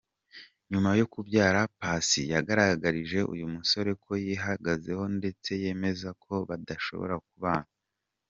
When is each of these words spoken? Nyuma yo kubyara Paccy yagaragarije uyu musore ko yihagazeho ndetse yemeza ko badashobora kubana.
Nyuma 0.71 0.89
yo 0.99 1.05
kubyara 1.13 1.59
Paccy 1.77 2.21
yagaragarije 2.33 3.19
uyu 3.33 3.45
musore 3.55 3.91
ko 4.03 4.11
yihagazeho 4.25 5.03
ndetse 5.17 5.49
yemeza 5.63 6.09
ko 6.23 6.33
badashobora 6.49 7.15
kubana. 7.27 7.69